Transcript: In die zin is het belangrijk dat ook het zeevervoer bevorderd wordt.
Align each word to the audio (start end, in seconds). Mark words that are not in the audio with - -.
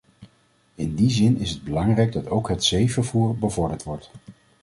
In 0.75 0.95
die 0.95 1.09
zin 1.09 1.37
is 1.37 1.49
het 1.49 1.63
belangrijk 1.63 2.11
dat 2.11 2.29
ook 2.29 2.49
het 2.49 2.63
zeevervoer 2.63 3.37
bevorderd 3.37 3.83
wordt. 3.83 4.11